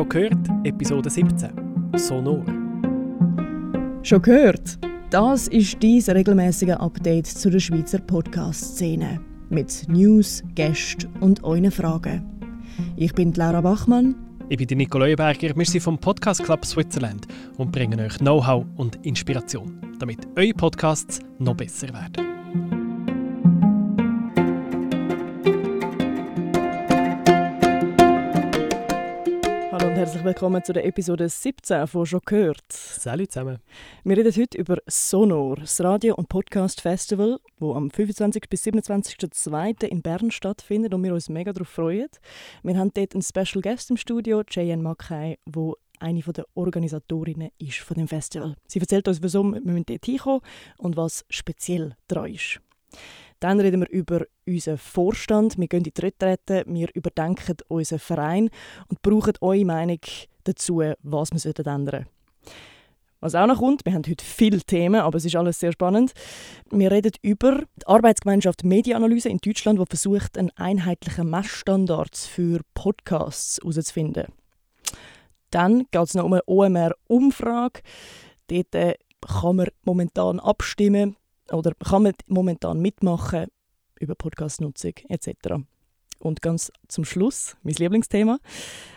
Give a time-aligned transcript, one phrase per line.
[0.00, 1.50] Schon gehört, Episode 17.
[1.94, 2.42] Sonor.
[4.02, 4.78] Schon gehört?
[5.10, 9.20] Das ist dein regelmäßige Update zu der Schweizer Podcast-Szene.
[9.50, 12.24] Mit News, Gästen und euren Fragen.
[12.96, 14.14] Ich bin Laura Bachmann.
[14.48, 15.54] Ich bin Nico Leuenberger.
[15.54, 17.26] Wir sind vom Podcast Club Switzerland
[17.58, 22.29] und bringen euch Know-how und Inspiration, damit eure Podcasts noch besser werden.
[30.00, 32.72] Herzlich willkommen zu der Episode 17 von «Schon gehört».
[32.72, 33.58] Salut zusammen.
[34.02, 38.48] Wir reden heute über Sonor, das Radio- und Podcast-Festival, das am 25.
[38.48, 39.84] bis 27.02.
[39.84, 42.08] in Bern stattfindet und wir uns mega darauf freuen.
[42.62, 47.80] Wir haben dort einen Special Guest im Studio, Cheyenne Mackay, wo eine der Organisatorinnen ist
[47.80, 48.54] von dem Festival.
[48.68, 50.40] Sie erzählt uns, wieso wir dort hinkommen
[50.78, 52.58] und was speziell daran ist.
[53.40, 55.58] Dann reden wir über unseren Vorstand.
[55.58, 58.50] Wir gehen in die Retrette, wir überdenken unseren Verein
[58.88, 60.00] und brauchen eure Meinung
[60.44, 62.06] dazu, was wir ändern sollten.
[63.22, 66.12] Was auch noch kommt, wir haben heute viele Themen, aber es ist alles sehr spannend.
[66.70, 73.58] Wir reden über die Arbeitsgemeinschaft Medienanalyse in Deutschland, die versucht, einen einheitlichen Messstandard für Podcasts
[73.62, 74.28] herauszufinden.
[75.50, 77.82] Dann geht es noch um eine OMR-Umfrage.
[78.46, 81.16] Dort äh, kann man momentan abstimmen,
[81.52, 83.46] oder kann man momentan mitmachen
[83.98, 85.62] über Podcastnutzung etc.
[86.18, 88.38] Und ganz zum Schluss, mein Lieblingsthema,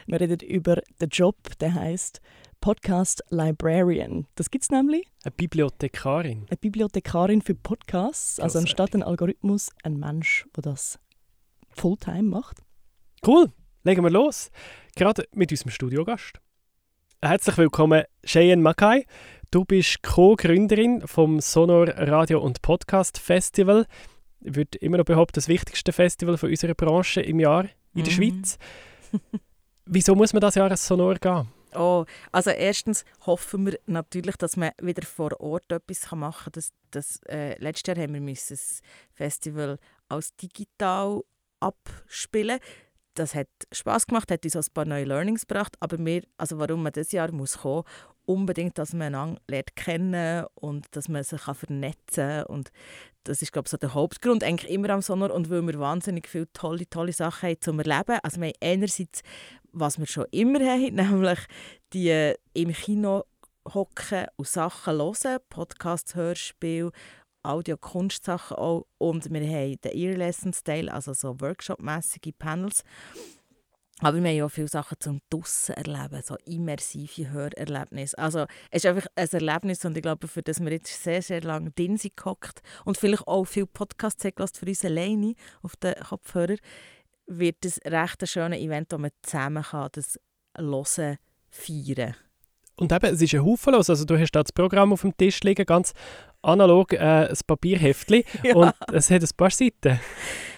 [0.08, 2.22] wir reden über den Job, der heißt
[2.60, 4.28] Podcast Librarian.
[4.36, 5.06] Das gibt es nämlich.
[5.24, 6.46] Eine Bibliothekarin.
[6.50, 8.40] Eine Bibliothekarin für Podcasts.
[8.40, 11.00] Also anstatt ein Algorithmus ein Mensch, der das
[11.70, 12.64] Fulltime macht.
[13.26, 13.52] Cool,
[13.84, 14.50] legen wir los.
[14.96, 16.40] Gerade mit unserem Studiogast.
[17.22, 19.06] Herzlich willkommen, Cheyenne Mackay.
[19.54, 23.86] Du bist Co-Gründerin vom Sonor Radio und Podcast Festival.
[24.42, 28.04] Ich würde immer noch behaupten, das wichtigste Festival von unserer Branche im Jahr in mhm.
[28.04, 28.58] der Schweiz.
[29.86, 31.48] Wieso muss man das Jahr als Sonor gehen?
[31.76, 36.54] Oh, also erstens hoffen wir natürlich, dass man wieder vor Ort etwas machen kann.
[36.54, 38.82] Das, das, äh, letztes Jahr haben wir das
[39.14, 39.78] Festival
[40.10, 41.22] als digital
[41.60, 42.58] abspielen
[43.16, 46.84] das hat Spaß gemacht, hat uns ein paar neue Learnings gebracht, aber wir, also warum
[46.84, 47.84] man dieses Jahr muss kommen,
[48.26, 52.72] unbedingt, dass man einander lernt kennen und dass man sich kann vernetzen kann und
[53.24, 56.28] das ist glaube ich so der Hauptgrund eigentlich immer am Sonor und weil wir wahnsinnig
[56.28, 58.20] viele tolle, tolle Sachen haben zum Erleben.
[58.22, 59.22] Also wir haben einerseits,
[59.72, 61.40] was wir schon immer haben, nämlich
[61.94, 63.24] die äh, im Kino
[63.74, 66.92] hocken und Sachen hören, Podcasts, Hörspiele,
[67.44, 68.88] Audio-Kunstsachen auch.
[68.98, 72.84] Und wir haben den Ear Lessons Teil, also so Workshop-mässige Panels.
[74.00, 78.18] Aber wir haben auch viele Sachen zum Dussen erleben, so immersive Hörerlebnisse.
[78.18, 81.42] Also es ist einfach ein Erlebnis und ich glaube, für das wir jetzt sehr, sehr
[81.42, 85.94] lange drin sind gehockt und vielleicht auch viele Podcasts haben für uns alleine auf den
[85.96, 86.58] Kopfhörer,
[87.28, 90.20] wird das recht ein schönes Event, wo man zusammen kann, das
[90.58, 91.18] Hören
[91.50, 92.16] feiern
[92.84, 93.90] und eben, es ist ein Haufen los.
[93.90, 95.94] Also du hast da das Programm auf dem Tisch liegen, ganz
[96.42, 98.56] analog, äh, ein Papierheftchen ja.
[98.56, 100.00] und es hat ein paar Seiten.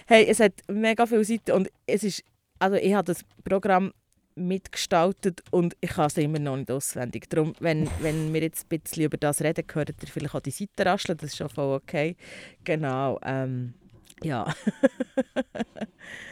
[0.06, 2.24] Hey, es hat mega viele Seiten und es ist,
[2.58, 3.92] also ich habe das Programm
[4.34, 7.30] mitgestaltet und ich kann es immer noch nicht auswendig.
[7.30, 10.50] Darum, wenn, wenn wir jetzt ein bisschen über das reden, hört ihr vielleicht auch die
[10.50, 12.16] Seiten rascheln, das ist schon voll okay.
[12.64, 13.74] Genau, ähm,
[14.22, 14.46] ja.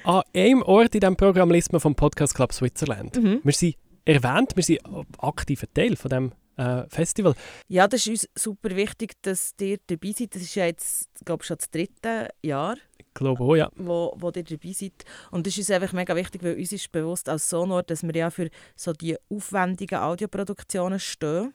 [0.04, 3.16] An einem Ort in diesem Programm liest man vom Podcast Club Switzerland.
[3.16, 3.40] Mhm.
[3.42, 4.56] Wir sind erwähnt.
[4.56, 4.80] Wir sind
[5.18, 7.34] aktiver Teil von dem äh, Festival.
[7.68, 10.34] Ja, das ist uns super wichtig, dass ihr dabei seid.
[10.34, 12.76] Das ist ja jetzt, glaube ich, schon das dritte Jahr.
[12.98, 13.70] Ich glaube auch, ja.
[13.76, 15.04] Wo, wo ihr dabei seid.
[15.30, 18.14] Und das ist uns einfach mega wichtig, weil uns ist bewusst als Sonor, dass wir
[18.14, 21.54] ja für so die aufwendigen Audioproduktionen stehen.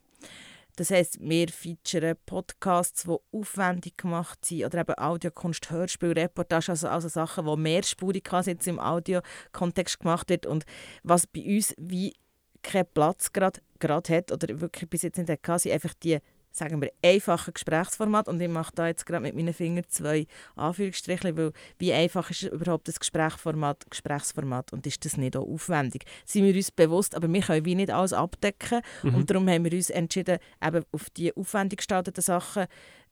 [0.76, 6.88] Das heisst, wir featuren Podcasts, die aufwendig gemacht sind, oder eben Audiokunst, Hörspiel, Reportage, also,
[6.88, 10.64] also Sachen, die mehrspurig jetzt im Audiokontext gemacht wird und
[11.04, 12.14] was bei uns wie
[12.62, 16.20] keinen Platz gerade hat oder wirklich bis jetzt nicht hatte, sind einfach die
[16.52, 20.26] sagen wir, einfachen Gesprächsformat und ich mache da jetzt gerade mit meinen Fingern zwei
[20.56, 26.06] Anführungsstriche, weil wie einfach ist überhaupt das Gesprächsformat, Gesprächsformat und ist das nicht auch aufwendig?
[26.26, 29.16] Sind wir uns bewusst, aber wir können wie nicht alles abdecken mhm.
[29.16, 32.66] und darum haben wir uns entschieden, eben auf die aufwendig gestalteten Sachen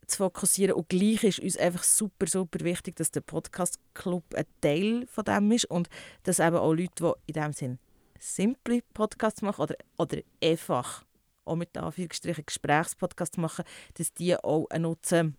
[0.07, 4.45] zu fokussieren und gleich ist uns einfach super, super wichtig, dass der Podcast Club ein
[4.61, 5.89] Teil von dem ist und
[6.23, 7.79] dass eben auch Leute, die in dem Sinn
[8.19, 11.05] simple Podcasts machen oder, oder einfach
[11.45, 13.65] auch mit Anführungsstrichen Gesprächspodcasts machen,
[13.95, 15.37] dass die auch einen Nutzen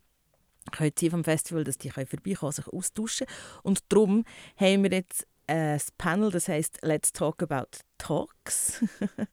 [0.71, 3.27] können sie vom Festival, dass die vorbeikommen, sich austauschen.
[3.63, 4.25] Und darum
[4.57, 8.85] haben wir jetzt ein Panel, das heißt Let's Talk About Talks.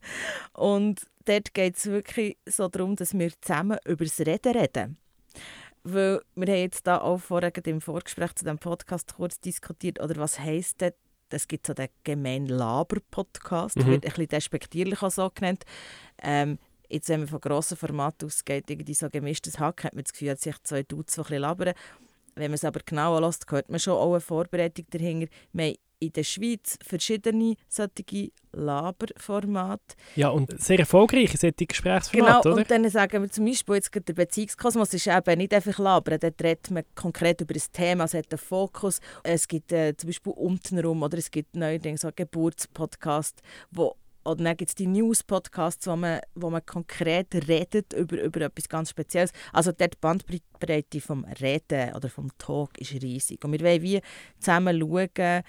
[0.54, 4.98] und dort geht es wirklich so darum, dass wir zusammen über das Reden reden.
[5.84, 10.16] Weil wir haben jetzt da auch vorher im Vorgespräch zu dem Podcast kurz diskutiert, oder
[10.16, 10.94] was heisst denn
[11.30, 13.86] es gibt so den gemeinen Laber-Podcast, Mhm.
[13.88, 15.64] wird ein bisschen despektierlich auch so genannt.
[16.22, 20.14] Ähm, jetzt, wenn man von grossen Formaten ausgeht, irgendwie so gemischtes Hack, hat man das
[20.14, 21.74] Gefühl, dass sich zwei Dudes die ein bisschen labern.
[22.36, 25.28] Wenn man es aber genau anlässt, hört man schon auch eine Vorbereitung dahinter.
[25.54, 25.76] Wir haben
[26.06, 29.96] in der Schweiz verschiedene solche Laberformate.
[30.16, 32.58] Ja, und sehr erfolgreiche solche Genau, Gesprächsformate, oder?
[32.58, 36.42] und dann sagen wir zum Beispiel, jetzt der Beziehungskosmos ist eben nicht einfach labern, dort
[36.42, 39.00] redet man konkret über ein Thema, es hat einen Fokus.
[39.24, 43.42] Es gibt äh, zum Beispiel untenrum oder es gibt neuerdings so Geburtspodcast,
[43.72, 48.42] wo oder dann gibt es die News-Podcasts, wo man, wo man konkret redet über, über
[48.42, 49.32] etwas ganz Spezielles.
[49.54, 53.44] Also dort die Bandbreite vom Reden oder vom Talk ist riesig.
[53.46, 54.02] Und wir wollen wie
[54.40, 55.44] zusammen schauen,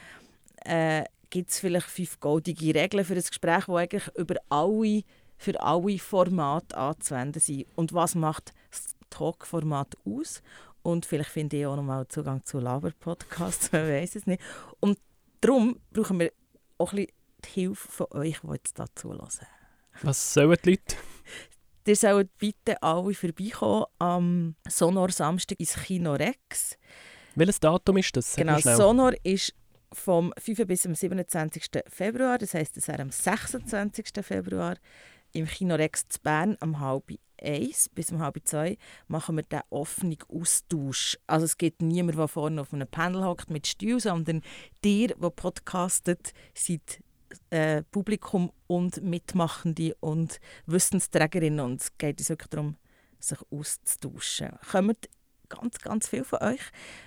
[0.66, 5.02] äh, gibt es vielleicht fünf goldige Regeln für ein Gespräch, die eigentlich über alle,
[5.36, 7.66] für alle Formate anzuwenden sind.
[7.74, 10.42] Und was macht das Talk-Format aus?
[10.82, 14.40] Und vielleicht finde ich auch nochmal Zugang zu Laber-Podcasts, man weiß es nicht.
[14.80, 14.98] Und
[15.40, 16.32] darum brauchen wir
[16.78, 17.12] auch ein bisschen
[17.44, 19.28] die Hilfe von euch, die jetzt dazu hören.
[20.02, 20.96] Was sollen die Leute?
[21.86, 26.76] Ihr sollt bitte alle vorbeikommen am Sonor Samstag ins Kino Rex.
[27.36, 28.34] Welches Datum ist das?
[28.34, 28.58] Genau.
[28.58, 29.54] Sonor ist
[29.92, 30.66] vom 5.
[30.66, 31.82] bis zum 27.
[31.88, 34.06] Februar, das heisst, es wäre am 26.
[34.22, 34.76] Februar
[35.32, 37.12] im Kino Rex zu Bern am halb
[37.42, 38.78] eins bis um halb zwei
[39.08, 41.18] machen wir den offenen Austausch.
[41.26, 44.42] Also es gibt niemanden, der vorne auf einem Panel hockt mit Stuhl, sondern
[44.84, 47.02] dir, der podcastet, seid
[47.50, 52.76] äh, Publikum und Mitmachende und Wissensträgerinnen und es geht uns wirklich darum,
[53.18, 54.52] sich auszutauschen.
[54.70, 55.08] Kommt
[55.48, 56.60] ganz, ganz viel von euch,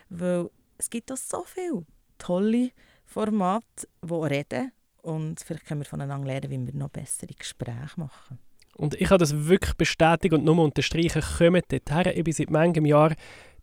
[0.09, 1.85] weil es gibt auch so viele
[2.19, 2.69] tolle
[3.05, 4.71] Formate, die reden
[5.01, 8.37] und vielleicht können wir voneinander lernen, wie wir noch bessere Gespräche machen.
[8.75, 12.13] Und ich habe das wirklich bestätigt und nur unterstreichen, kommt dorthin.
[12.15, 13.13] Ich bin seit manchem Jahr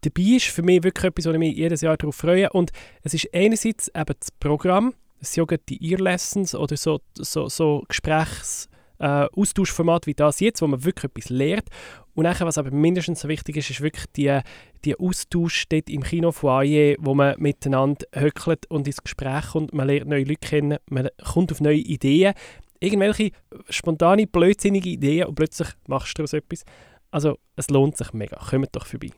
[0.02, 0.22] dabei.
[0.22, 2.50] ist für mich wirklich etwas, wo ich mich jedes Jahr darauf freue.
[2.50, 2.70] Und
[3.02, 8.68] es ist einerseits eben das Programm, es sind die Ear-Lessons oder so, so, so Gesprächs-
[8.98, 11.68] äh, Austauschformat wie das jetzt, wo man wirklich etwas lernt.
[12.14, 14.40] Und nachher, was aber mindestens so wichtig ist, ist wirklich die,
[14.84, 19.74] die Austausch dort im Kinofoyer, wo man miteinander höckelt und ins Gespräch kommt.
[19.74, 22.34] Man lernt neue Leute kennen, man kommt auf neue Ideen.
[22.80, 23.32] Irgendwelche
[23.68, 26.64] spontane, blödsinnige Ideen und plötzlich machst du daraus etwas.
[27.10, 28.38] Also es lohnt sich mega.
[28.38, 29.10] Kommt doch vorbei.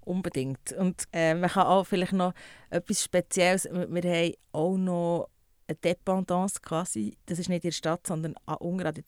[0.00, 0.72] Unbedingt.
[0.72, 2.32] Und äh, man kann auch vielleicht noch
[2.70, 5.28] etwas Spezielles, wir haben auch noch
[5.70, 8.58] eine Dependance quasi, das ist nicht in der Stadt, sondern an,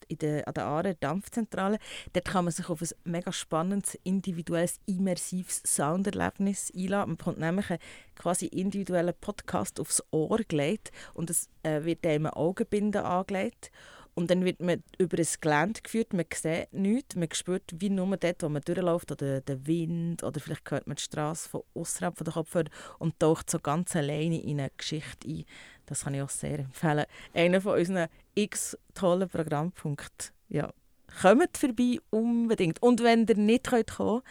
[0.09, 1.77] der- an der Aare Dampfzentrale.
[2.13, 7.11] Dort kann man sich auf ein mega spannendes, individuelles, immersives Sounderlebnis einladen.
[7.11, 7.79] Man bekommt nämlich einen
[8.15, 13.71] quasi individuellen Podcast aufs Ohr gelegt und es äh, wird einem eine Augenbinde angelegt.
[14.15, 18.15] Und dann wird man über ein Gelände geführt, man sieht nichts, man spürt wie nur
[18.15, 22.15] dort, wo man durchläuft, oder den Wind, oder vielleicht hört man die Straße von außerhalb
[22.15, 22.69] von der Kopfhörer
[22.99, 25.45] und taucht so ganz alleine in eine Geschichte ein.
[25.93, 27.05] Das kann ich auch sehr empfehlen.
[27.35, 30.31] Einer von unseren x tollen Programmpunkten.
[30.49, 30.73] Ja.
[31.21, 32.81] Kommt vorbei, unbedingt.
[32.81, 34.23] Und wenn ihr nicht kommen könnt,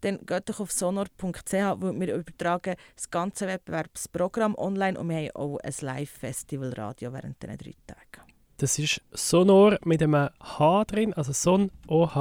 [0.00, 5.30] dann geht doch auf sonor.ch, weil wir übertragen das ganze Wettbewerbsprogramm online und wir haben
[5.36, 8.32] auch ein Live-Festival-Radio während diesen drei Tagen.
[8.56, 12.14] Das ist Sonor mit einem H drin, also sonohr.ch,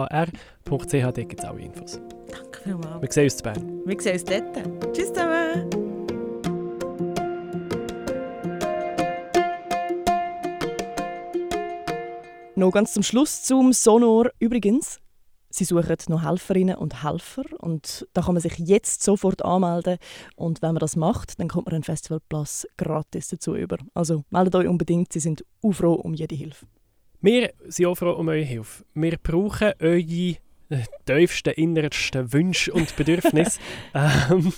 [0.68, 2.00] dort gibt es alle Infos.
[2.28, 3.01] Danke vielmals.
[3.01, 3.81] Wir sehen uns zu Bern.
[3.86, 4.82] Wir sehen uns dort.
[12.56, 14.30] Noch ganz zum Schluss zum Sonor.
[14.38, 15.00] Übrigens,
[15.50, 19.98] sie suchen noch Helferinnen und Helfer und da kann man sich jetzt sofort anmelden
[20.36, 23.78] und wenn man das macht, dann kommt man einen Festivalplatz gratis dazu über.
[23.95, 26.68] Also meldet euch unbedingt, sie sind auch froh um jede Hilfe.
[27.22, 28.83] Wir sind auch froh um eure Hilfe.
[28.94, 33.60] Wir brauchen eure äh, tiefsten, innersten Wünsche und Bedürfnisse.
[33.95, 34.54] ähm,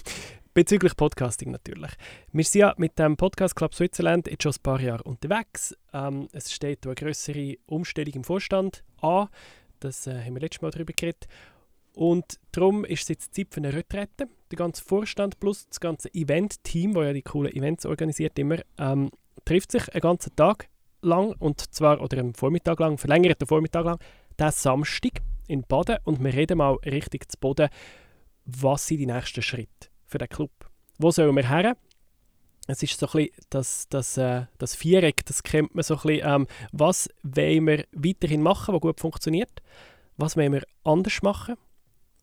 [0.56, 1.92] bezüglich Podcasting natürlich.
[2.32, 5.76] Wir sind ja mit dem Podcast Club Switzerland jetzt schon ein paar Jahre unterwegs.
[5.94, 9.28] Ähm, es steht eine größere Umstellung im Vorstand an.
[9.82, 11.28] Das äh, haben wir letztes Mal darüber geredet.
[11.94, 14.30] Und darum ist es jetzt Zeit für eine Retrette.
[14.50, 19.12] Der ganze Vorstand plus das ganze Event-Team, das ja die coolen Events organisiert immer, ähm,
[19.44, 20.70] trifft sich einen ganzen Tag
[21.02, 24.00] lang und zwar oder am Vormittag lang, verlängerten Vormittag lang,
[24.40, 27.68] den Samstag in Baden und wir reden mal richtig zu Boden,
[28.46, 30.52] was sind die nächsten Schritte für den Club.
[30.98, 31.76] Wo sollen wir her?
[32.68, 36.02] Es ist so ein bisschen das, das, äh, das Viereck, das kennt man so ein
[36.02, 36.28] bisschen.
[36.28, 39.62] Ähm, was wollen wir weiterhin machen, was gut funktioniert?
[40.18, 41.56] Was wollen wir anders machen?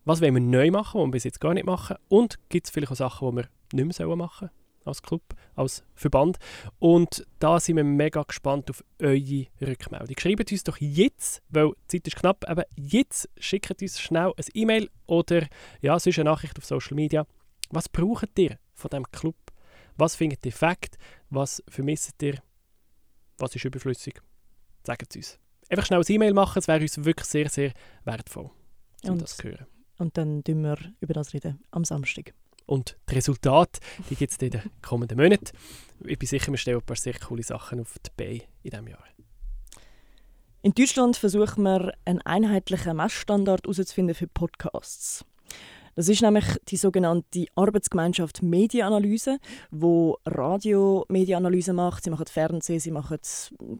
[0.05, 1.97] Was wollen wir neu machen, was wir bis jetzt gar nicht machen?
[2.09, 4.51] Und gibt es vielleicht auch Sachen, die wir nicht mehr sollen machen
[4.85, 5.23] als Club,
[5.55, 6.39] als Verband?
[6.81, 10.17] Und da sind wir mega gespannt auf eure Rückmeldung.
[10.19, 14.45] Schreibt uns doch jetzt, weil die Zeit ist knapp, aber jetzt schickt uns schnell ein
[14.55, 15.47] E-Mail oder
[15.81, 17.27] ja, sonst eine Nachricht auf Social Media.
[17.73, 19.37] Was braucht ihr von diesem Club?
[19.97, 20.99] Was findet ihr Fakt?
[21.31, 22.41] Was vermisst ihr?
[23.39, 24.21] Was ist überflüssig?
[24.87, 25.39] Sagt es uns.
[25.71, 27.73] Einfach schnell ein E-Mail machen, es wäre uns wirklich sehr, sehr
[28.05, 28.51] wertvoll,
[29.05, 29.67] um Und- das zu hören.
[29.99, 32.35] Und dann reden wir über das reden am Samstag.
[32.67, 35.57] Und die Resultate, die gibt es in den kommenden Monaten.
[36.05, 38.89] Ich bin sicher, wir stellen ein paar sehr coole Sachen auf die Beine in diesem
[38.89, 39.05] Jahr.
[40.63, 45.25] In Deutschland versuchen wir, einen einheitlichen Messstandard herauszufinden für Podcasts.
[45.95, 49.39] Das ist nämlich die sogenannte Arbeitsgemeinschaft Medienanalyse,
[49.71, 52.05] wo Radio Medienanalyse macht.
[52.05, 53.19] Sie machen Fernsehen, sie machen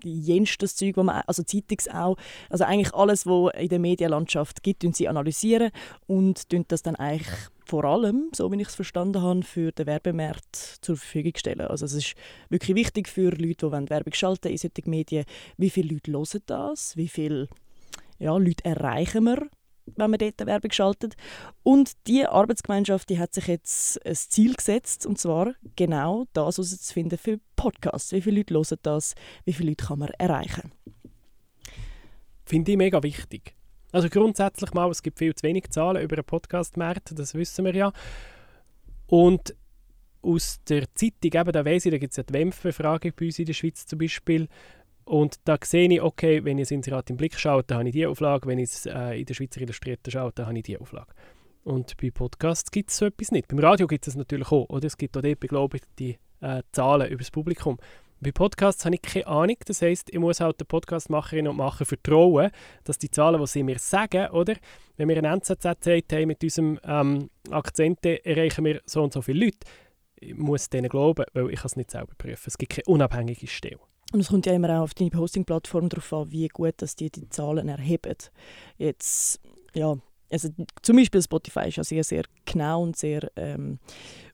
[0.05, 2.17] jenstes Zeug, wo man, also Zeitungs auch.
[2.51, 5.71] Also eigentlich alles, was in der Medienlandschaft gibt, tun sie analysieren
[6.07, 7.33] und tun das dann eigentlich
[7.65, 11.63] vor allem, so wie ich es verstanden habe, für den Werbemarkt zur Verfügung stellen.
[11.63, 12.15] Also es ist
[12.51, 15.25] wirklich wichtig für Leute, die Werbung schalten in solchen Medien,
[15.57, 17.49] wie viele Leute hören das, wie viele
[18.19, 19.49] ja, Leute erreichen wir,
[19.87, 21.15] wenn man dort Werbung schaltet.
[21.63, 27.19] Und diese Arbeitsgemeinschaft die hat sich jetzt ein Ziel gesetzt, und zwar genau das herauszufinden
[27.19, 28.13] für Podcasts.
[28.13, 30.73] Wie viele Leute hören das, wie viele Leute kann man erreichen.
[32.45, 33.55] Finde ich mega wichtig.
[33.93, 37.75] Also grundsätzlich mal, es gibt viel zu wenig Zahlen über einen Podcast-Markt, das wissen wir
[37.75, 37.93] ja.
[39.07, 39.55] Und
[40.23, 43.39] aus der Zeitung, eben, da weiss ich, da gibt es ja die WEMF-Befragung bei uns
[43.39, 44.49] in der Schweiz zum Beispiel.
[45.05, 47.95] Und da sehe ich, okay, wenn ich ein Inserat im Blick schaue, dann habe ich
[47.95, 48.47] diese Auflage.
[48.49, 51.13] Wenn ich es äh, in der Schweizer Illustrierten schaue, dann habe ich diese Auflage.
[51.65, 53.49] Und bei Podcasts gibt es so etwas nicht.
[53.49, 54.69] Beim Radio gibt es natürlich auch.
[54.69, 54.87] Oder?
[54.87, 57.79] Es gibt auch dort, die äh, Zahlen über das Publikum.
[58.21, 59.57] Bei Podcasts habe ich keine Ahnung.
[59.67, 62.51] Das heisst, ich muss halt den Podcastmacherinnen und Macher vertrauen,
[62.85, 64.55] dass die Zahlen, die sie mir sagen, oder?
[64.97, 69.47] Wenn wir ein NZZ sagt, mit unserem ähm, Akzent erreichen wir so und so viele
[69.47, 69.59] Leute,
[70.15, 72.45] ich muss denen glauben, weil ich es nicht selber prüfen.
[72.47, 73.81] Es gibt keine unabhängige Stelle.
[74.13, 77.11] Und es kommt ja immer auch auf deine Hosting-Plattform darauf an, wie gut dass die
[77.11, 78.17] die Zahlen erheben.
[78.77, 79.41] Jetzt,
[79.75, 79.97] ja,
[80.31, 80.49] also
[80.81, 83.79] zum Beispiel Spotify ist ja sehr, sehr genau und sehr ähm,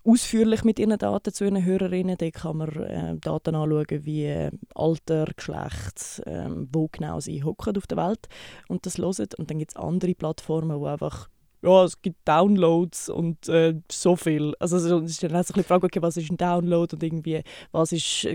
[0.05, 2.17] ausführlich mit ihren Daten zu ihren Hörerinnen.
[2.17, 7.77] Da kann man äh, Daten anschauen wie äh, Alter, Geschlecht, ähm, wo genau sie hocken
[7.77, 8.29] auf der Welt
[8.69, 9.29] und das hören.
[9.39, 11.29] Und dann gibt es andere Plattformen, wo einfach
[11.63, 14.55] ja, es gibt Downloads und äh, so viel.
[14.59, 16.95] Also es ist dann auch so ein bisschen die Frage, okay, was ist ein Download
[16.95, 18.29] und irgendwie, was ist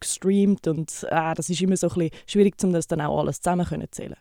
[0.00, 3.40] gestreamt und äh, das ist immer so ein bisschen schwierig, um das dann auch alles
[3.40, 4.16] zusammen können zählen.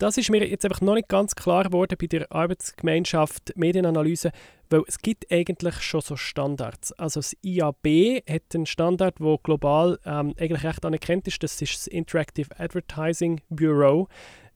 [0.00, 4.30] Das ist mir jetzt einfach noch nicht ganz klar geworden bei der Arbeitsgemeinschaft Medienanalyse,
[4.70, 6.92] weil es gibt eigentlich schon so Standards.
[6.92, 11.42] Also das IAB hat einen Standard, der global ähm, eigentlich recht anerkannt ist.
[11.42, 14.08] Das ist das Interactive Advertising Bureau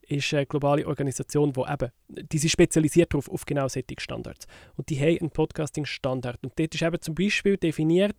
[0.09, 4.47] ist eine globale Organisation, die eben, die sich spezialisiert darauf, auf genau solche Standards.
[4.77, 6.39] Und die haben einen Podcasting-Standard.
[6.43, 8.17] Und dort ist eben zum Beispiel definiert,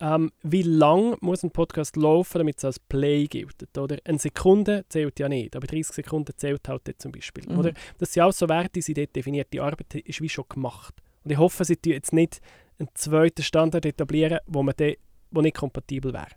[0.00, 3.54] ähm, wie lang muss ein Podcast laufen, damit es als Play gilt.
[3.78, 7.44] Oder eine Sekunde zählt ja nicht, aber 30 Sekunden zählt halt dort zum Beispiel.
[7.48, 7.58] Mhm.
[7.58, 7.72] Oder?
[7.98, 9.48] Das sind auch so Werte, die sind dort definiert.
[9.52, 10.94] Die Arbeit ist wie schon gemacht.
[11.22, 12.40] Und ich hoffe, sie tun jetzt nicht
[12.78, 14.74] einen zweiten Standard etablieren, wo, man
[15.30, 16.28] wo nicht kompatibel wäre.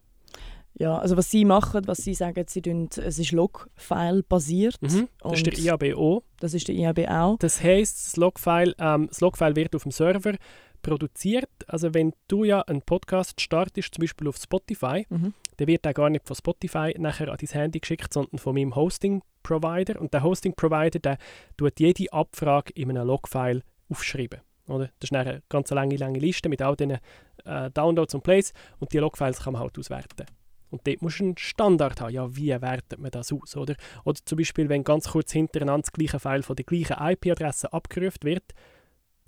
[0.80, 4.80] Ja, also was sie machen, was sie sagen, sie tun, es ist Log-File-basiert.
[4.82, 5.08] Mhm.
[5.22, 6.24] Das ist der IABO.
[6.40, 7.38] Das ist der IAB auch.
[7.40, 10.36] Das heisst, das Logfile, ähm, das Logfile wird auf dem Server
[10.84, 11.50] produziert.
[11.68, 15.34] Also wenn du ja einen Podcast startest, zum Beispiel auf Spotify, Mhm.
[15.58, 18.76] dann wird der gar nicht von Spotify nachher an dein Handy geschickt, sondern von meinem
[18.76, 20.00] Hosting-Provider.
[20.00, 21.18] Und der Hosting-Provider, der
[21.58, 24.42] tut jede Abfrage in einem Logfile aufschreiben.
[24.68, 24.90] Oder?
[25.00, 26.98] Das ist eine ganz lange, lange Liste mit all diesen
[27.46, 30.26] äh, Downloads und Plays und die Logfiles kann man halt auswerten.
[30.70, 32.14] Und dort musst du einen Standard haben.
[32.14, 33.56] Ja, wie wertet man das aus?
[33.56, 37.72] Oder, oder zum Beispiel, wenn ganz kurz hintereinander das gleiche File von der gleichen IP-Adresse
[37.72, 38.54] abgerufen wird,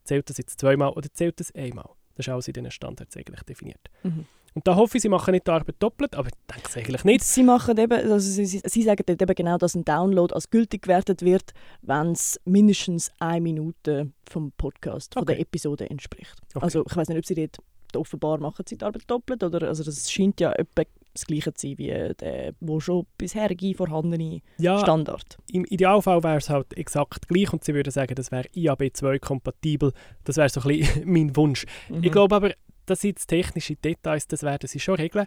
[0.04, 1.90] zählt das jetzt zweimal oder zählt das einmal?
[2.16, 3.90] Das ist alles in diesen Standards eigentlich definiert.
[4.04, 4.26] Mhm.
[4.56, 7.04] Und da hoffe ich, sie machen nicht die Arbeit doppelt, aber ich denke es eigentlich
[7.04, 7.24] nicht.
[7.24, 10.82] Sie machen eben, also sie, sie, sagen dort eben genau, dass ein Download als gültig
[10.84, 15.44] gewertet wird, wenn es mindestens eine Minute vom Podcast, von der Okay.
[15.44, 16.36] Episode entspricht.
[16.56, 16.66] Okay.
[16.66, 17.58] Also ich weiß nicht, ob sie dort
[17.96, 21.68] offenbar machen sie die Arbeit doppelt oder also das scheint ja etwa das gleiche zu
[21.68, 25.38] sein wie der wo schon bisherige vorhandene ja, Standard.
[25.52, 29.92] im Idealfall wäre es halt exakt gleich und sie würden sagen, das wäre IAB2 kompatibel.
[30.24, 31.66] Das wäre so ein bisschen mein Wunsch.
[31.90, 32.04] Mhm.
[32.04, 32.52] Ich glaube aber,
[32.86, 35.26] das sind jetzt technische Details, das werden sie schon regeln.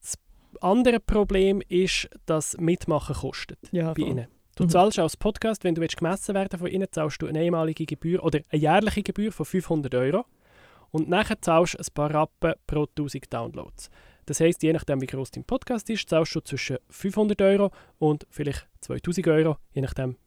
[0.00, 0.14] Das
[0.60, 4.10] andere Problem ist, dass Mitmachen kostet ja, bei voll.
[4.10, 4.26] ihnen.
[4.56, 4.70] Du Mhm.
[4.70, 8.40] zahlst als Podcast, wenn du gemessen werden von ihnen, zahlst du eine einmalige Gebühr oder
[8.50, 10.24] eine jährliche Gebühr von 500 Euro
[10.90, 13.90] und nachher zahlst du ein paar Rappen pro 1000 Downloads.
[14.30, 18.28] Das heisst, je nachdem wie groß dein Podcast ist, zahlst du zwischen 500 Euro und
[18.30, 20.18] vielleicht 2000 Euro, je nachdem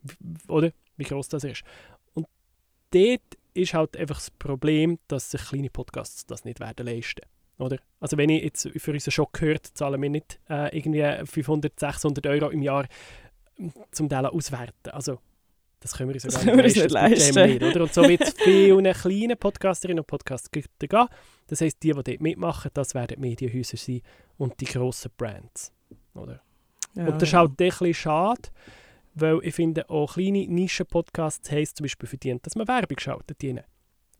[0.49, 1.63] oder, wie groß das ist.
[2.13, 2.27] Und
[2.91, 3.21] dort
[3.53, 7.21] ist halt einfach das Problem, dass sich kleine Podcasts das nicht werden leisten.
[7.57, 7.77] Oder?
[8.01, 12.27] Also wenn ich jetzt für unseren Show gehört, zahlen wir nicht äh, irgendwie 500, 600
[12.27, 12.85] Euro im Jahr
[13.91, 14.91] zum Teil auswerten.
[14.91, 15.19] Also
[15.83, 17.45] Das können wir uns, Das können wir uns nicht leisten.
[17.45, 17.81] Nicht, oder?
[17.83, 21.07] Und so wird es vielen kleinen Podcasterinnen und Podcaster gehen.
[21.47, 24.01] Das heisst, die, die dort mitmachen, das werden die Medienhäuser sein
[24.37, 25.73] und die grossen Brands.
[26.13, 26.41] Oder?
[26.95, 27.39] Ja, und das ist ja.
[27.39, 28.41] halt ein bisschen schade,
[29.13, 33.63] weil ich finde, auch kleine Nischen-Podcasts es zum Beispiel verdient, dass man Werbung schaltet ihnen.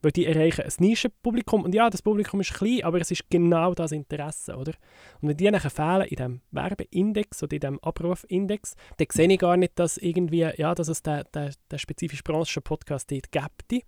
[0.04, 1.62] Weil die erreichen ein Nischenpublikum.
[1.64, 4.72] Und ja, das Publikum ist klein, aber es ist genau das Interesse, oder?
[5.20, 9.38] Und wenn die nachher fehlen in diesem Werbeindex oder in diesem Abrufindex, dann sehe ich
[9.38, 13.84] gar nicht, dass, irgendwie, ja, dass es den, den, den spezifischen Branchen-Podcast dort gibt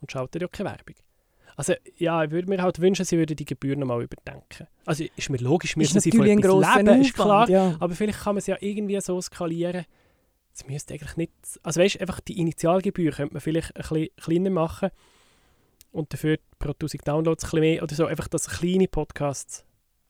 [0.00, 0.96] und schaltet ja keine Werbung.
[1.56, 4.66] Also ja, ich würde mir halt wünschen, sie würden die Gebühren nochmal überdenken.
[4.84, 7.42] Also ist mir logisch, müssen ist sie von etwas leben, ist klar.
[7.44, 7.76] Aufwand, ja.
[7.78, 9.84] Aber vielleicht kann man es ja irgendwie so skalieren.
[10.52, 11.32] Es müsste eigentlich nicht.
[11.62, 14.90] Also weißt einfach die Initialgebühr könnte man vielleicht ein bisschen kleiner machen
[15.92, 18.06] und dafür pro 1000 Downloads ein bisschen mehr oder so.
[18.06, 19.64] Einfach, dass kleine Podcasts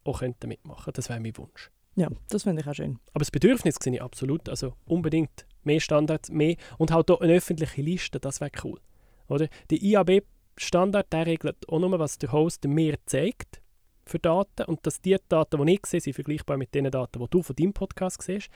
[0.04, 0.92] auch könnten mitmachen.
[0.94, 1.70] Das wäre mein Wunsch.
[1.94, 2.98] Ja, das finde ich auch schön.
[3.12, 4.48] Aber das Bedürfnis sehe ich absolut.
[4.48, 8.18] Also unbedingt mehr Standards, mehr und halt auch eine öffentliche Liste.
[8.18, 8.80] Das wäre cool.
[9.28, 9.48] Oder?
[9.70, 13.60] Der IAB-Standard der regelt auch nur, was der Host mir zeigt
[14.04, 17.30] für Daten und dass die Daten, die ich sehe, sind vergleichbar mit den Daten, die
[17.30, 18.48] du von deinem Podcast siehst.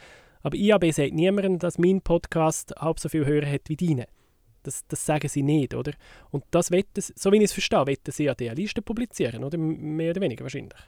[0.43, 4.07] Aber IAB sagt niemandem, dass mein Podcast halb so viel Hörer hat wie deine.
[4.67, 5.93] Das, das sagen sie nicht, oder?
[6.31, 9.45] Und das wetten, sie- so wie ich es verstehe, wetten sie ja diese Liste publizieren,
[9.45, 9.57] oder?
[9.59, 10.79] Mehr oder weniger wahrscheinlich.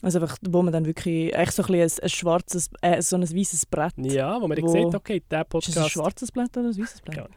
[0.00, 3.22] Also einfach, wo man dann wirklich echt so ein, ein, ein schwarzes, äh, so ein
[3.22, 3.94] weißes Brett.
[3.98, 5.90] Ja, wo man dann Wo- sieht, okay, der Ist das ein Podcast...
[5.90, 7.16] schwarzes Blatt oder ein weißes Blatt?
[7.16, 7.28] Ja.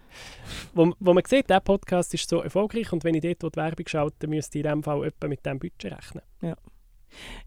[0.76, 3.88] wo, wo man sieht, der Podcast ist so erfolgreich und wenn ich dort die Werbung
[3.88, 6.24] schalte, müsste ich in diesem Fall etwa mit diesem Budget rechnen.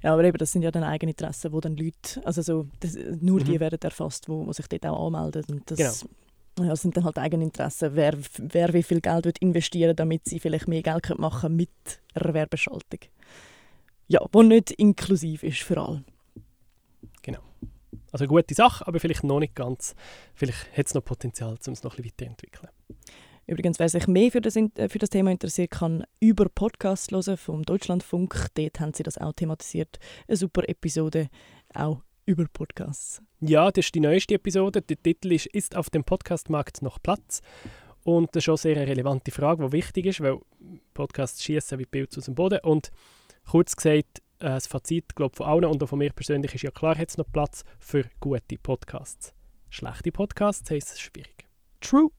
[0.02, 2.97] Ja, aber eben, das sind ja dann eigene Interessen, wo dann Leute, also so, das,
[3.21, 3.61] nur die Mhm.
[3.61, 5.44] werden erfasst, wo, wo sich dort auch anmelden.
[5.49, 6.14] Und das, Genau.
[6.58, 10.40] Ja, sind dann halt eigene Interessen, wer, wer wie viel Geld wird investieren damit sie
[10.40, 11.70] vielleicht mehr Geld können machen mit
[12.14, 13.00] einer Werbeschaltung.
[14.06, 16.04] Ja, wo nicht inklusiv ist für alle.
[18.14, 19.96] Also eine gute Sache, aber vielleicht noch nicht ganz.
[20.37, 22.68] Vielleicht hat es noch Potenzial, um es noch ein bisschen weiterzuentwickeln.
[23.49, 27.37] Übrigens, wer sich mehr für das, äh, für das Thema interessiert, kann über Podcasts hören
[27.37, 28.50] vom Deutschlandfunk.
[28.54, 29.99] Dort haben sie das auch thematisiert.
[30.28, 31.28] Eine super Episode,
[31.75, 33.23] auch über Podcasts.
[33.40, 34.83] Ja, das ist die neueste Episode.
[34.83, 37.42] Der Titel ist «Ist auf dem Podcastmarkt noch Platz?»
[38.05, 40.38] Und das ist schon sehr eine relevante Frage, die wichtig ist, weil
[40.92, 42.61] Podcasts schießen wie Pilze aus dem Boden.
[42.62, 42.90] Und
[43.51, 46.70] kurz gesagt, äh, das Fazit glaub, von allen und auch von mir persönlich ist ja
[46.70, 49.35] klar, hat es noch Platz für gute Podcasts.
[49.70, 51.46] Schlechte Podcasts heisst es schwierig.
[51.81, 52.11] True.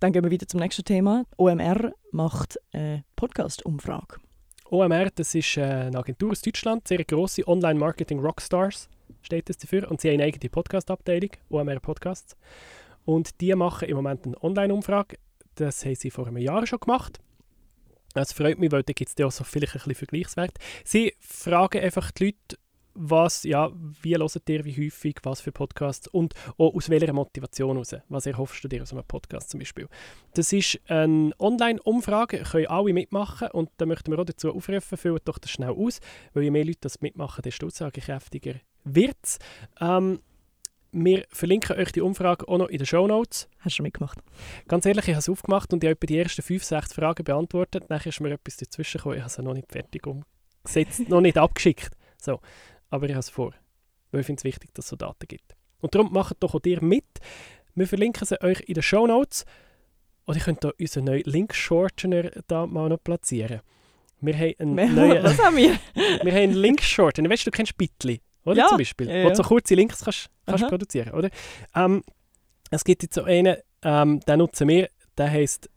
[0.00, 1.24] Dann gehen wir wieder zum nächsten Thema.
[1.36, 4.16] OMR macht eine Podcast-Umfrage.
[4.70, 8.88] OMR, das ist äh, eine Agentur aus Deutschland, sehr grosse Online-Marketing-Rockstars
[9.22, 9.90] steht es dafür.
[9.90, 12.36] Und sie haben eine eigene Podcast-Abteilung, OMR Podcasts.
[13.04, 15.16] Und die machen im Moment eine Online-Umfrage.
[15.54, 17.20] Das haben sie vor einem Jahr schon gemacht.
[18.14, 20.58] Das freut mich, weil da gibt es auch so vielleicht ein bisschen Vergleichswert.
[20.84, 22.58] Sie fragen einfach die Leute,
[22.94, 23.70] was, ja,
[24.02, 27.96] wie hört ihr, wie häufig, was für Podcasts und auch aus welcher Motivation heraus.
[28.08, 29.88] Was erhoffst du dir aus einem Podcast zum Beispiel?
[30.34, 35.28] Das ist eine Online-Umfrage, können alle mitmachen und da möchten wir auch dazu aufrufen, füllt
[35.28, 36.00] doch das schnell aus,
[36.34, 39.38] weil je mehr Leute das mitmachen, desto aussagekräftiger wird.
[39.80, 40.20] Ähm,
[40.92, 43.48] wir verlinken euch die Umfrage auch noch in den Show Notes.
[43.58, 44.18] Hast du schon mitgemacht?
[44.66, 47.84] Ganz ehrlich, ich habe es aufgemacht und ich habe die ersten 5, 6 Fragen beantwortet.
[47.88, 49.16] Dann ist mir etwas dazwischen gekommen.
[49.16, 51.90] Ich habe es noch nicht fertig umgesetzt, noch nicht abgeschickt.
[52.20, 52.40] So.
[52.90, 53.54] Aber ich habe es vor,
[54.10, 55.54] weil ich finde es wichtig, dass es so Daten gibt.
[55.80, 57.06] Und darum macht doch auch ihr mit.
[57.74, 59.44] Wir verlinken sie euch in den Show Notes.
[60.24, 63.60] Und ich könnte da unseren neuen Link-Shortener da mal noch platzieren.
[64.20, 65.22] Wir haben einen neuen...
[65.22, 65.78] Was haben wir?
[65.94, 67.30] Wir haben einen Link-Shortener.
[67.30, 68.56] Weißt du, du kennst Bitly, oder?
[68.58, 69.08] Ja, Zum Beispiel.
[69.08, 69.28] ja, Wo ja.
[69.30, 70.68] du so kurze Links kannst, kannst Aha.
[70.70, 71.30] produzieren, oder?
[71.74, 72.02] Ähm,
[72.70, 75.68] es gibt jetzt so einen, ähm, den nutzen wir, der heisst,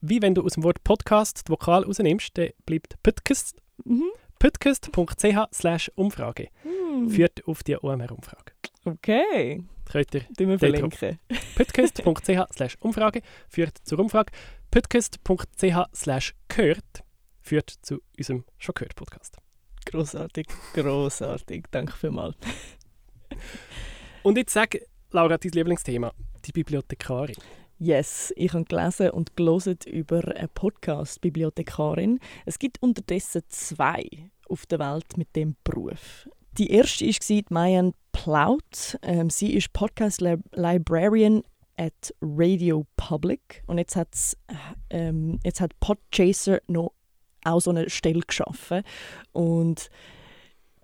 [0.00, 4.10] wie wenn du aus dem Wort Podcast die Vokal rausnimmst, der bleibt podcast, Mhm.
[4.38, 6.48] podcast.ch slash Umfrage.
[6.62, 7.08] Hm.
[7.10, 8.52] Führt auf die OMR-Umfrage.
[8.84, 11.18] Okay, Könnt ihr Dort verlinken.
[11.54, 14.32] podcast.ch slash Umfrage führt zur Umfrage.
[14.70, 17.04] podcast.ch slash gehört
[17.40, 19.36] führt zu unserem schon gehört Podcast.
[19.84, 21.66] Grossartig, grossartig.
[21.70, 22.36] Danke vielmals.
[24.22, 24.78] Und jetzt sag,
[25.10, 26.12] Laura, dein Lieblingsthema,
[26.44, 27.36] die Bibliothekarin.
[27.78, 32.20] Yes, ich habe gelesen und gelesen über eine Podcast-Bibliothekarin.
[32.46, 34.06] Es gibt unterdessen zwei
[34.48, 36.28] auf der Welt mit dem Beruf.
[36.58, 38.98] Die erste war die Mayan Plaut.
[39.02, 41.42] Ähm, sie ist Podcast Lib Librarian
[41.76, 43.64] at Radio Public.
[43.66, 44.36] Und jetzt, hat's,
[44.90, 46.92] ähm, jetzt hat Podchaser noch
[47.44, 48.82] auch so eine Stelle geschaffen.
[49.32, 49.90] Und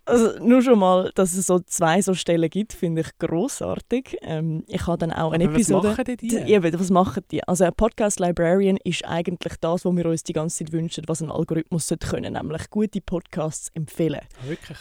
[0.08, 4.16] also nur schon mal, dass es so zwei so Stellen gibt, finde ich großartig.
[4.22, 5.88] Ähm, ich habe dann auch eine Aber Episode.
[5.88, 6.36] Was machen die?
[6.36, 7.46] Eben, was machen die?
[7.46, 11.20] Also ein Podcast Librarian ist eigentlich das, was wir uns die ganze Zeit wünschen, was
[11.20, 14.22] ein Algorithmus sollte können, nämlich gute Podcasts empfehlen.
[14.42, 14.78] Ah, Wirklich?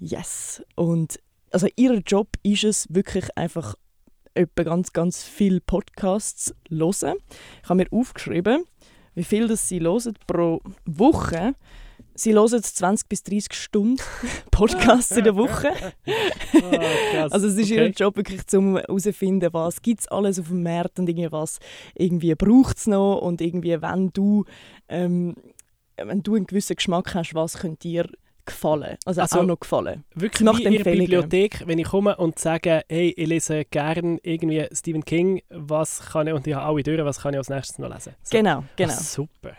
[0.00, 0.62] Yes.
[0.74, 1.20] Und
[1.52, 3.76] also ihr Job ist es wirklich einfach
[4.34, 7.14] etwa ganz, ganz viele Podcasts hören.
[7.62, 8.64] Ich habe mir aufgeschrieben,
[9.14, 11.54] wie viel das sie hören pro Woche.
[12.16, 14.00] Sie hören 20 bis 30 Stunden
[14.50, 15.70] Podcasts in der Woche.
[16.54, 17.86] Ah, also es ist okay.
[17.86, 21.58] ihr Job wirklich um herauszufinden, was gibt es alles auf dem Markt und irgendwie was
[21.94, 24.44] irgendwie braucht es noch und irgendwie wenn du
[24.88, 25.34] ähm,
[25.96, 28.08] wenn du einen gewissen Geschmack hast, was könnte dir
[28.46, 30.04] gefallen, also, Also, auch noch gefallen.
[30.14, 30.92] Wirklich wie in der.
[30.92, 36.26] Bibliothek, wenn ich komme und sage, hey, ich lese gerne irgendwie Stephen King, was kann
[36.26, 38.14] ich, und ich habe alle durch, was kann ich als nächstes noch lesen?
[38.22, 38.36] So.
[38.36, 38.92] Genau, genau.
[38.92, 39.52] Ah, super.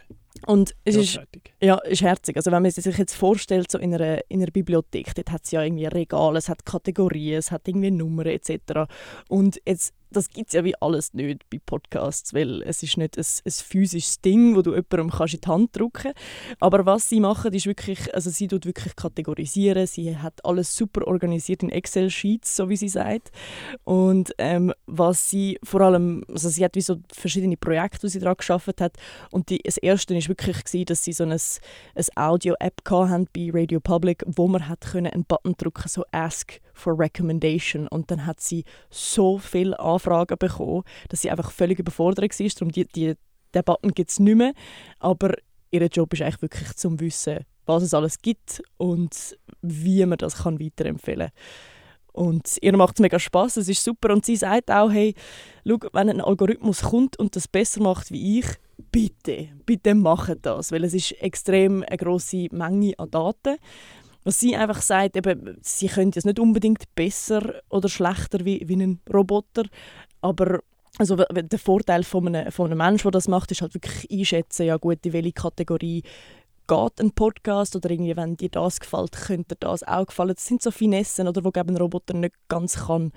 [0.45, 1.19] Und es ist.
[1.65, 2.37] Ja, ist herzig.
[2.37, 5.51] Also wenn man sich jetzt vorstellt, so in einer, in einer Bibliothek, dort hat es
[5.51, 8.85] ja irgendwie Regale, es hat Kategorien, es hat irgendwie Nummern etc.
[9.29, 13.17] Und jetzt, das gibt es ja wie alles nicht bei Podcasts, weil es ist nicht
[13.17, 16.13] ein, ein physisches Ding, wo du jemandem kannst in die Hand drücken
[16.59, 21.07] Aber was sie machen, ist wirklich, also sie tut wirklich kategorisieren, sie hat alles super
[21.07, 23.31] organisiert in Excel-Sheets, so wie sie sagt.
[23.85, 28.19] Und ähm, was sie vor allem, also sie hat wie so verschiedene Projekte, die sie
[28.19, 28.97] daran geschafft hat.
[29.31, 31.39] Und die, das erste ist wirklich gewesen, dass sie so ein,
[31.95, 36.59] ein Audio-App hatten bei Radio Public, wo man hat können einen Button drücken, so Ask
[36.73, 37.87] for Recommendation.
[37.87, 42.47] Und dann hat sie so viele Anfragen bekommen, dass sie einfach völlig überfordert war.
[42.47, 43.15] Darum die, die,
[43.53, 44.53] den Button gibt es nicht mehr.
[44.99, 45.33] Aber
[45.71, 50.43] ihr Job ist eigentlich wirklich zum Wissen, was es alles gibt und wie man das
[50.43, 51.75] kann weiterempfehlen kann.
[52.15, 54.13] Und ihr macht es mega Spaß, es ist super.
[54.13, 55.15] Und sie sagt auch, hey,
[55.67, 58.45] schau, wenn ein Algorithmus kommt und das besser macht wie ich,
[58.95, 63.57] bitte, bitte macht das, weil es ist extrem eine grosse Menge an Daten.
[64.23, 68.77] Was sie einfach sagt, eben, sie können es nicht unbedingt besser oder schlechter wie, wie
[68.81, 69.63] ein Roboter,
[70.21, 70.61] aber
[70.97, 74.65] also der Vorteil von einem, von einem Menschen, der das macht, ist halt wirklich einschätzen,
[74.65, 76.01] ja gut, in welche Kategorie
[76.65, 80.33] geht ein Podcast oder irgendwie, wenn dir das gefällt, könnte dir das auch gefallen.
[80.33, 83.11] Das sind so Finessen, oder, wo ein Roboter nicht ganz kann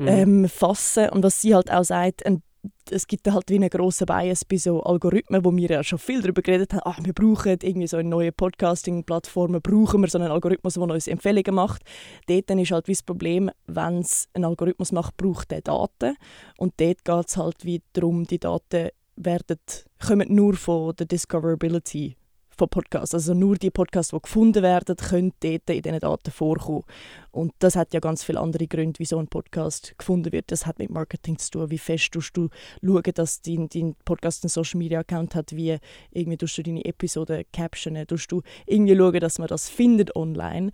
[0.00, 0.08] Mhm.
[0.08, 1.10] ähm, fassen.
[1.10, 2.42] Und was sie halt auch sagt, ein,
[2.90, 6.20] es gibt halt wie einen grossen Bias bei so Algorithmen, wo wir ja schon viel
[6.20, 10.30] darüber geredet haben, ach, wir brauchen irgendwie so eine neue Podcasting-Plattform, brauchen wir so einen
[10.30, 11.82] Algorithmus, der uns Empfehlungen macht.
[12.26, 16.16] Dort dann ist halt wie das Problem, wenn es einen Algorithmus macht, braucht er Daten.
[16.58, 19.58] Und dort geht es halt wie darum, die Daten werden,
[20.04, 22.16] kommen nur von der Discoverability
[22.60, 23.14] von Podcasts.
[23.14, 26.84] Also nur die Podcasts, die gefunden werden, können dort in diesen Daten vorkommen.
[27.30, 30.52] Und das hat ja ganz viele andere Gründe, wieso ein Podcast gefunden wird.
[30.52, 31.70] Das hat mit Marketing zu tun.
[31.70, 32.48] Wie fest tust du
[32.84, 35.78] schauen, dass dein, dein Podcast einen Social Media Account hat, wie
[36.10, 40.70] irgendwie tust du deine Episoden captionen, tust du irgendwie schauen, dass man das findet online.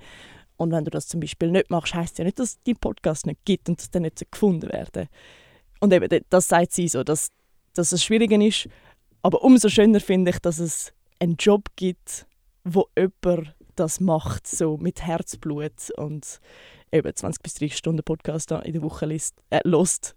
[0.57, 3.27] Und wenn du das zum Beispiel nicht machst, heisst ja nicht, dass es deinen Podcast
[3.27, 5.09] nicht gibt und dass der nicht gefunden werden.
[5.79, 7.29] Und eben, das sagt sie so, dass,
[7.75, 8.69] dass es schwieriger ist.
[9.23, 12.27] Aber umso schöner finde ich, dass es einen Job gibt,
[12.65, 16.41] wo jemand das macht, so mit Herzblut und
[16.93, 20.15] eben 20 bis 30 Stunden Podcast in der Woche liest, äh, lost.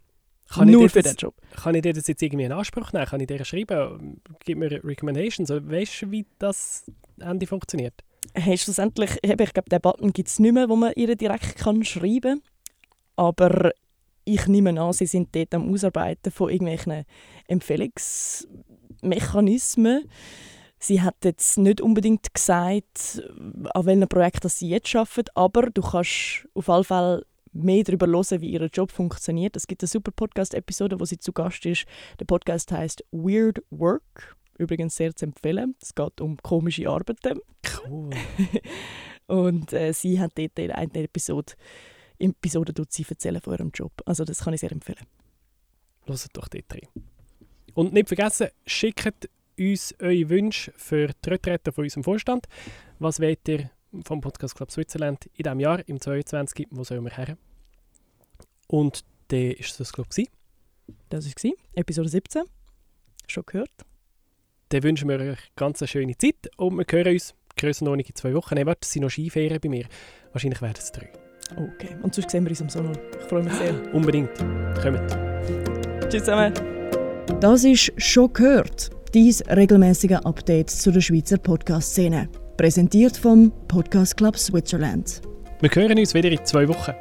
[0.50, 1.36] Kann Nur für das- den Job.
[1.62, 3.06] Kann ich dir das jetzt irgendwie in Anspruch nehmen?
[3.06, 4.20] Kann ich dir schreiben?
[4.46, 5.50] Gib mir Recommendations.
[5.52, 6.86] Weißt du, wie das
[7.20, 7.94] Ende funktioniert?
[8.34, 11.84] Hey, schlussendlich, ich glaube, den Button gibt es nicht mehr, wo man ihr direkt kann
[11.84, 12.42] schreiben kann.
[13.16, 13.72] Aber
[14.26, 17.06] ich nehme an, sie sind dort am Ausarbeiten von irgendwelchen
[17.48, 20.10] Empfehlungsmechanismen.
[20.80, 23.22] Sie hat jetzt nicht unbedingt gesagt,
[23.74, 28.42] an welchem Projekt sie jetzt arbeitet, aber du kannst auf alle Fälle mehr darüber hören,
[28.42, 29.58] wie ihr Job funktioniert.
[29.58, 31.86] Es gibt eine super Podcast-Episode, wo sie zu Gast ist.
[32.20, 34.38] Der Podcast heißt Weird Work.
[34.58, 35.76] Übrigens sehr zu empfehlen.
[35.82, 37.40] Es geht um komische Arbeiten.
[37.86, 38.12] Cool.
[39.28, 41.54] Und äh, sie hat dort in einer Episode,
[42.18, 43.92] Episode tut sie erzählen von ihrem Job.
[44.06, 45.06] Also das kann ich sehr empfehlen.
[46.06, 46.88] Hört doch dort rein.
[47.74, 52.48] Und nicht vergessen, schickt uns eure Wünsche für die Retrette von unserem Vorstand.
[53.00, 53.70] Was wollt ihr
[54.04, 56.68] vom Podcast Club Switzerland in diesem Jahr, im 22.
[56.72, 57.38] Wo sollen wir her?
[58.68, 60.30] Und dann ist das, glaube ich.
[61.10, 62.44] Das war Episode 17.
[63.28, 63.72] Schon gehört.
[64.70, 68.34] Dann wünschen wir euch ganz eine schöne Zeit und wir hören uns Grössenordnung in zwei
[68.34, 68.56] Wochen.
[68.56, 69.86] Nein, warte, es sind noch Skiferien bei mir.
[70.32, 71.12] Wahrscheinlich werden es drei.
[71.56, 71.98] Okay.
[72.04, 73.02] Und sonst sehen wir uns am Sonntag.
[73.20, 73.74] Ich freue mich sehr.
[73.94, 74.30] Unbedingt.
[74.82, 75.10] Kommt.
[76.10, 76.54] Tschüss zusammen.
[77.40, 82.30] Das ist «Schon gehört», dies regelmäßige Update zu der Schweizer Podcast-Szene.
[82.58, 85.22] Präsentiert vom Podcast Club Switzerland.
[85.62, 86.94] Wir hören uns wieder in zwei Wochen.